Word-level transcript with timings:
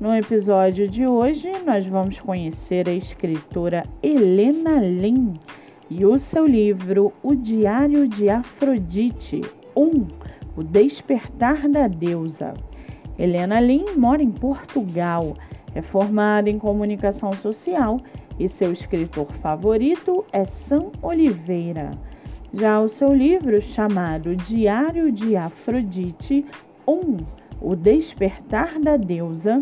No 0.00 0.14
episódio 0.14 0.88
de 0.88 1.04
hoje, 1.08 1.50
nós 1.66 1.84
vamos 1.84 2.20
conhecer 2.20 2.88
a 2.88 2.92
escritora 2.92 3.82
Helena 4.00 4.78
Lin 4.78 5.34
e 5.90 6.06
o 6.06 6.16
seu 6.20 6.46
livro 6.46 7.12
O 7.20 7.34
Diário 7.34 8.06
de 8.06 8.30
Afrodite 8.30 9.40
1 9.74 10.06
O 10.56 10.62
Despertar 10.62 11.68
da 11.68 11.88
Deusa. 11.88 12.54
Helena 13.18 13.58
Lin 13.58 13.86
mora 13.96 14.22
em 14.22 14.30
Portugal, 14.30 15.34
é 15.74 15.82
formada 15.82 16.48
em 16.48 16.60
comunicação 16.60 17.32
social 17.32 17.98
e 18.38 18.48
seu 18.48 18.72
escritor 18.72 19.26
favorito 19.42 20.24
é 20.32 20.44
Sam 20.44 20.92
Oliveira. 21.02 21.90
Já 22.54 22.80
o 22.80 22.88
seu 22.88 23.12
livro, 23.12 23.60
chamado 23.60 24.36
Diário 24.36 25.10
de 25.10 25.34
Afrodite 25.34 26.46
1 26.86 27.16
O 27.60 27.74
Despertar 27.74 28.78
da 28.78 28.96
Deusa, 28.96 29.60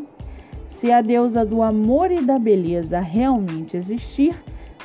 se 0.67 0.93
a 0.93 1.01
deusa 1.01 1.45
do 1.45 1.63
amor 1.63 2.11
e 2.11 2.21
da 2.21 2.39
beleza 2.39 3.01
realmente 3.01 3.77
existir, 3.77 4.37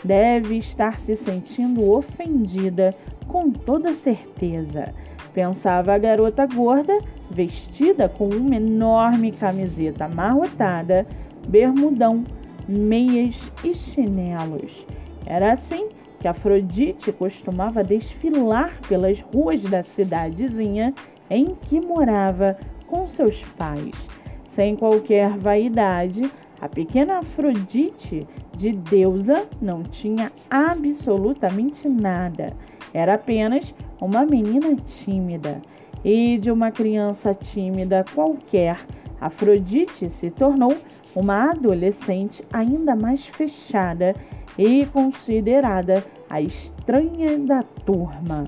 deve 0.04 0.58
estar 0.58 0.98
se 0.98 1.16
sentindo 1.16 1.90
ofendida 1.92 2.94
com 3.28 3.52
toda 3.52 3.94
certeza, 3.94 4.94
pensava 5.34 5.94
a 5.94 5.98
garota 5.98 6.46
gorda, 6.46 6.98
vestida 7.30 8.10
com 8.10 8.28
uma 8.28 8.56
enorme 8.56 9.32
camiseta 9.32 10.06
amarrotada, 10.06 11.06
bermudão, 11.48 12.24
meias 12.68 13.38
e 13.64 13.74
chinelos. 13.74 14.86
Era 15.26 15.54
assim 15.54 15.90
que 16.20 16.28
Afrodite 16.28 17.12
costumava 17.12 17.84
desfilar 17.84 18.80
pelas 18.88 19.22
ruas 19.22 19.62
da 19.62 19.82
cidadezinha 19.82 20.94
em 21.30 21.56
que 21.56 21.80
morava 21.80 22.58
com 22.88 23.08
seus 23.08 23.42
pais 23.58 24.21
sem 24.52 24.76
qualquer 24.76 25.38
vaidade, 25.38 26.30
a 26.60 26.68
pequena 26.68 27.20
Afrodite 27.20 28.28
de 28.56 28.72
deusa 28.72 29.48
não 29.62 29.82
tinha 29.82 30.32
absolutamente 30.50 31.88
nada. 31.88 32.54
Era 32.94 33.16
apenas 33.16 33.74
uma 34.00 34.26
menina 34.26 34.76
tímida. 34.76 35.62
E 36.04 36.38
de 36.38 36.52
uma 36.52 36.72
criança 36.72 37.34
tímida 37.34 38.04
qualquer, 38.14 38.86
Afrodite 39.20 40.10
se 40.10 40.30
tornou 40.32 40.76
uma 41.16 41.52
adolescente 41.52 42.44
ainda 42.52 42.96
mais 42.96 43.26
fechada 43.26 44.16
e 44.58 44.86
considerada 44.88 46.04
a 46.30 46.42
estranha 46.42 47.38
da 47.38 47.62
turma. 47.62 48.46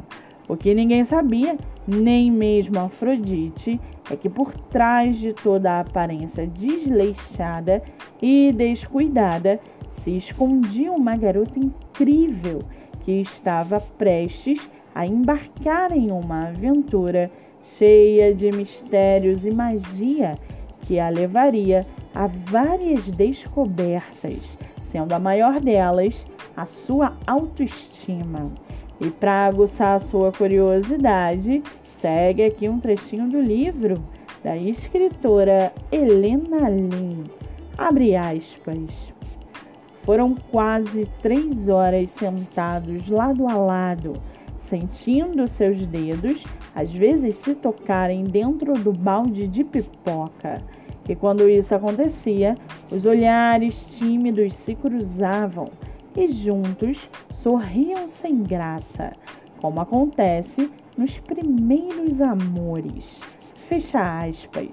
O 0.48 0.58
que 0.58 0.74
ninguém 0.74 1.04
sabia, 1.04 1.58
nem 1.88 2.30
mesmo 2.30 2.80
Afrodite, 2.80 3.80
é 4.12 4.16
que 4.16 4.30
por 4.30 4.54
trás 4.54 5.18
de 5.18 5.34
toda 5.34 5.72
a 5.72 5.80
aparência 5.80 6.46
desleixada 6.46 7.82
e 8.22 8.52
descuidada 8.54 9.60
se 9.90 10.18
escondia 10.18 10.92
uma 10.92 11.16
garota 11.16 11.58
incrível 11.58 12.62
que 13.02 13.22
estava 13.22 13.80
prestes 13.80 14.70
a 14.94 15.06
embarcar 15.06 15.92
em 15.92 16.12
uma 16.12 16.48
aventura 16.48 17.32
cheia 17.64 18.34
de 18.34 18.52
mistérios 18.52 19.46
e 19.46 19.52
magia 19.52 20.36
que 20.82 21.00
a 21.00 21.10
levaria 21.10 21.82
a 22.14 22.28
várias 22.28 23.06
descobertas, 23.08 24.58
sendo 24.94 25.12
a 25.12 25.20
maior 25.20 25.60
delas 25.60 26.24
a 26.56 26.68
sua 26.68 27.14
autoestima. 27.26 28.52
E 29.02 29.10
para 29.10 29.48
aguçar 29.48 29.96
a 29.96 30.00
sua 30.00 30.32
curiosidade, 30.32 31.64
segue 32.00 32.44
aqui 32.44 32.70
um 32.70 32.80
trechinho 32.80 33.28
do 33.28 33.42
livro 33.42 33.96
da 34.44 34.56
escritora 34.56 35.74
Helena 35.92 36.70
Lin. 36.70 37.24
Abre 37.76 38.16
aspas. 38.16 38.88
Foram 40.04 40.36
quase 40.52 41.10
três 41.24 41.68
horas 41.68 42.12
sentados 42.12 43.10
lado 43.10 43.48
a 43.48 43.56
lado, 43.56 44.14
sentindo 44.60 45.48
seus 45.48 45.88
dedos 45.88 46.44
às 46.76 46.92
vezes 46.92 47.38
se 47.38 47.56
tocarem 47.56 48.26
dentro 48.26 48.74
do 48.74 48.92
balde 48.92 49.48
de 49.48 49.64
pipoca. 49.64 50.62
E 51.08 51.16
quando 51.16 51.50
isso 51.50 51.74
acontecia, 51.76 52.56
os 52.92 53.06
olhares 53.06 53.86
tímidos 53.98 54.56
se 54.56 54.76
cruzavam 54.76 55.70
e 56.16 56.28
juntos 56.28 57.10
sorriam 57.34 58.08
sem 58.08 58.44
graça, 58.44 59.12
como 59.60 59.82
acontece 59.82 60.70
nos 60.98 61.20
primeiros 61.20 62.22
amores. 62.22 63.20
Fecha 63.56 64.20
aspas. 64.20 64.70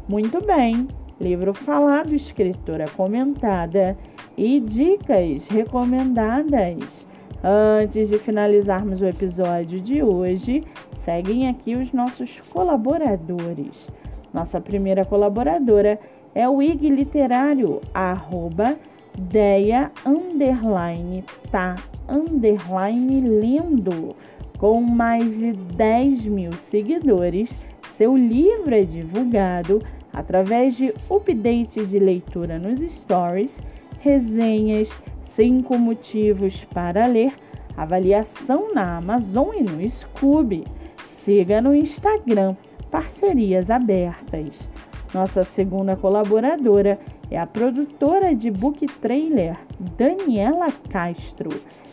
Muito 0.09 0.41
bem, 0.45 0.87
livro 1.21 1.53
falado, 1.53 2.15
escritora 2.15 2.87
comentada 2.97 3.97
e 4.37 4.61
dicas 4.61 5.47
recomendadas. 5.49 7.07
Antes 7.43 8.09
de 8.09 8.19
finalizarmos 8.19 9.03
o 9.03 9.07
episódio 9.07 9.81
de 9.81 10.03
hoje, 10.03 10.63
seguem 10.95 11.49
aqui 11.49 11.75
os 11.75 11.93
nossos 11.93 12.41
colaboradores. 12.49 13.87
Nossa 14.33 14.61
primeira 14.61 15.05
colaboradora 15.05 15.99
é 16.35 16.49
o 16.49 16.63
IG 16.63 16.89
Literário, 16.89 17.81
arroba 17.93 18.77
Deia 19.17 19.93
underline 20.05 21.25
tá 21.49 21.77
underline 22.09 23.21
lendo. 23.21 24.17
Com 24.59 24.81
mais 24.81 25.37
de 25.37 25.53
10 25.53 26.27
mil 26.27 26.53
seguidores, 26.53 27.51
seu 27.97 28.17
livro 28.17 28.75
é 28.75 28.83
divulgado 28.83 29.81
através 30.13 30.77
de 30.77 30.93
update 31.09 31.87
de 31.87 31.99
leitura 31.99 32.59
nos 32.59 32.81
stories, 32.81 33.61
resenhas, 34.01 34.89
cinco 35.23 35.79
motivos 35.79 36.65
para 36.73 37.07
ler, 37.07 37.35
avaliação 37.77 38.75
na 38.75 38.97
Amazon 38.97 39.51
e 39.55 39.63
no 39.63 39.89
Scoob. 39.89 40.65
Siga 41.05 41.61
no 41.61 41.73
Instagram, 41.73 42.57
parcerias 42.91 43.71
abertas. 43.71 44.74
Nossa 45.15 45.45
segunda 45.45 45.95
colaboradora 45.95 46.99
é 47.31 47.39
a 47.39 47.47
produtora 47.47 48.35
de 48.35 48.51
book 48.51 48.85
trailer 49.01 49.57
Daniela 49.97 50.67
Castro. 50.91 51.51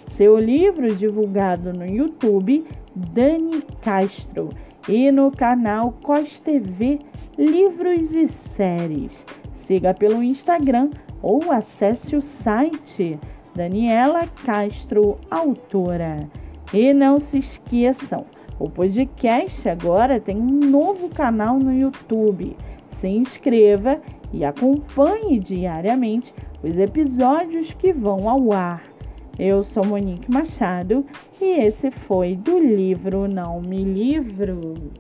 Seu 0.08 0.40
livro 0.40 0.96
divulgado 0.96 1.72
no 1.72 1.86
YouTube 1.86 2.66
Dani 2.96 3.62
Castro 3.84 4.50
e 4.90 5.12
no 5.12 5.30
canal 5.30 5.94
COS 6.02 6.40
TV 6.40 6.98
Livros 7.38 8.16
e 8.16 8.28
Séries. 8.28 9.24
Siga 9.54 9.94
pelo 9.94 10.24
Instagram 10.24 10.90
ou 11.22 11.52
acesse 11.52 12.16
o 12.16 12.24
site 12.24 13.20
Daniela 13.54 14.28
Castro 14.44 15.20
Autora. 15.30 16.28
E 16.74 16.92
não 16.92 17.20
se 17.20 17.38
esqueçam, 17.38 18.26
o 18.58 18.68
podcast 18.68 19.70
agora 19.70 20.20
tem 20.20 20.38
um 20.38 20.60
novo 20.72 21.10
canal 21.10 21.60
no 21.60 21.72
YouTube. 21.72 22.58
Se 23.02 23.08
inscreva 23.08 24.00
e 24.32 24.46
acompanhe 24.46 25.40
diariamente 25.40 26.32
os 26.64 26.78
episódios 26.78 27.74
que 27.74 27.92
vão 27.92 28.30
ao 28.30 28.54
ar. 28.54 28.84
Eu 29.40 29.64
sou 29.64 29.84
Monique 29.84 30.30
Machado 30.30 31.04
e 31.42 31.46
esse 31.62 31.90
foi 31.90 32.36
do 32.36 32.60
livro 32.60 33.28
Não 33.28 33.60
Me 33.60 33.84
Livro. 33.84 34.92